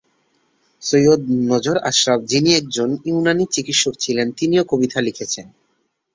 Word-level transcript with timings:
সৈয়দ 0.81 1.21
নজর 1.49 1.75
আশরাফ 1.89 2.19
যিনি 2.23 2.49
একজন 2.55 2.89
ইউনানী 3.05 3.45
চিকিৎসক 3.51 3.93
ছিলেন 3.99 4.27
তিনিও 4.31 4.63
কবিতা 4.63 4.99
লিখেছেন। 5.01 5.45